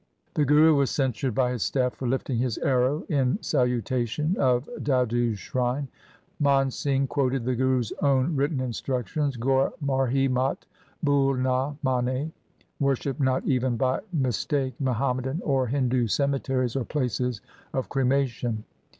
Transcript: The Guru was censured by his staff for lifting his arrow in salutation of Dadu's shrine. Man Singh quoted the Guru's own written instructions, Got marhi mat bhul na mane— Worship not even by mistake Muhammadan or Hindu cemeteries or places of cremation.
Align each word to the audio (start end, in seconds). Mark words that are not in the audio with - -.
The 0.33 0.45
Guru 0.45 0.73
was 0.73 0.89
censured 0.89 1.35
by 1.35 1.51
his 1.51 1.61
staff 1.61 1.93
for 1.93 2.07
lifting 2.07 2.39
his 2.39 2.57
arrow 2.57 3.03
in 3.07 3.37
salutation 3.43 4.35
of 4.39 4.67
Dadu's 4.81 5.37
shrine. 5.37 5.89
Man 6.39 6.71
Singh 6.71 7.05
quoted 7.05 7.45
the 7.45 7.53
Guru's 7.55 7.93
own 8.01 8.35
written 8.35 8.59
instructions, 8.61 9.37
Got 9.37 9.79
marhi 9.79 10.27
mat 10.27 10.65
bhul 11.05 11.37
na 11.37 11.75
mane— 11.83 12.31
Worship 12.79 13.19
not 13.19 13.45
even 13.45 13.77
by 13.77 13.99
mistake 14.11 14.73
Muhammadan 14.79 15.39
or 15.45 15.67
Hindu 15.67 16.07
cemeteries 16.07 16.75
or 16.75 16.83
places 16.83 17.39
of 17.71 17.87
cremation. 17.87 18.63